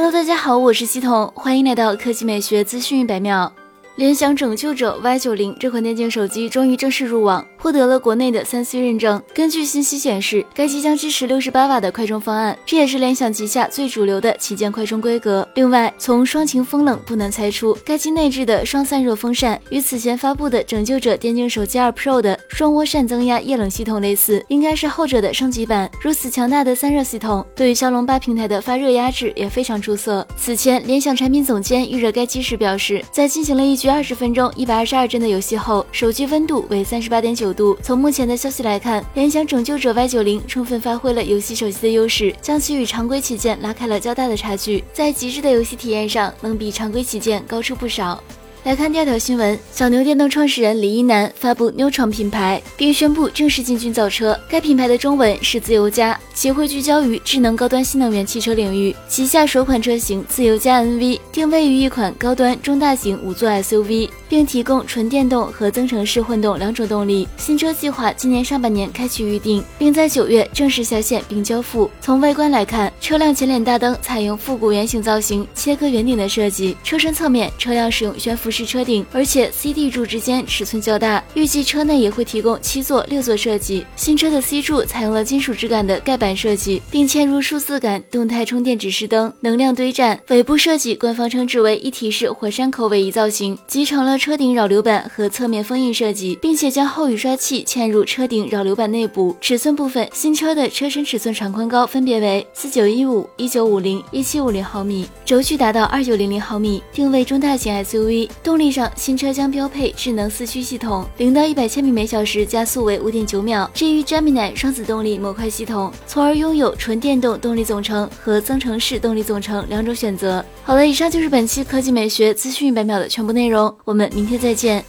[0.00, 3.52] Hello，大家好，我是系统，欢迎来到科技美学资讯一百秒。
[3.96, 9.20] 联想拯救者 Y 九零这款电竞手机终于正式入网，获得了国内的三 C 认证。
[9.34, 15.46] 根据信息显示，该机将支持六十八瓦的快充方案，这也是联想旗下最主流的旗舰快充规格。
[15.54, 25.90] 另外，从双擎风冷不难猜出，该机内置的双散热风扇与此前发布的拯救者电竞手机二 Pro 的双涡扇增压液冷系统类似，应该是后者的升级版。
[26.00, 30.24] 如此强大的散热系统，对于骁龙八平台的发热压制也非常出色。
[30.36, 33.88] 此前，联想产品总监预热该机时表示，在进行了一局。
[33.88, 37.47] 二十分钟一百二十二帧的游戏后，手机温度为三十八点九
[37.82, 48.22] 从目前的消息来看，联想拯救者 Y 九零充分发挥了游戏手机的优势，将其与常规旗舰拉开了较大的差距，在极致的游戏体验上，能比常规旗舰高出不少。
[48.64, 54.38] 来看第二条新闻，小牛电动创始人李一男发布 n 创品牌，并宣布正式进军造车。
[54.48, 58.94] 该品牌的中文是自由家，其会聚焦于智能高端新能源汽车领域。
[59.06, 67.28] 旗下首款车型自由家 NV 定位于一款高端中大型五座 SUV，并提供纯电动和增程式混动两种动力。
[67.36, 71.88] 新车计划今年上半年开启预定，并在九月正式下线并交付。
[72.00, 76.76] 从外观来看，车辆前脸大灯采用复古圆形造型，切割圆顶的设计。
[76.82, 78.47] 车身侧面，车辆使用悬浮。
[78.48, 83.84] 不是车顶，而且 C、D 柱之间尺寸较大，预计车内也会提供七座、六座设计。
[83.94, 90.18] 新车的 C 柱采用了金属质感的盖板设计，并嵌入数字感动态充电指示灯、能量堆栈。
[90.28, 99.36] 尾部设计官方称之为一体式火山口尾翼造型，集成了车顶扰流板和侧面封印设计，并且将后雨刷器嵌入车顶扰流板内部。
[99.42, 108.26] 尺寸部分，新车的车身尺寸长宽高分别为四九一五、一九五零、一七五零毫米，轴距达到二九零零毫米，定位中大型 SUV。
[108.42, 113.70] 动力上，新车将标配智能四驱系统，零到一百千米每小时加速为五点九秒。
[113.74, 120.44] 至于 Gemini 双子动力模块系统，从而拥有纯电动动力总成和增程式动力总成两种选择。
[120.62, 124.84] 好了，以上就是本期科技美学资讯一百秒的全部内容，我们明天再见。